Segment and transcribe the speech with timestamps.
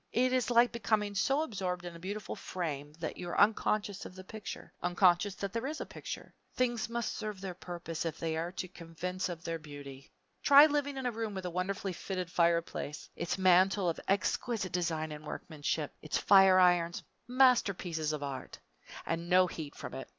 [0.13, 4.15] It is like becoming so absorbed in a beautiful frame that you are unconscious of
[4.15, 6.33] the picture unconscious that there is a picture.
[6.55, 10.09] Things must serve their purpose if they are to convince of their beauty.
[10.41, 15.11] Try living in a room with a wonderfully fitted fireplace; its mantel of exquisite design
[15.11, 18.57] and workmanship, its fire irons masterpieces of art
[19.05, 20.09] and no heat from it!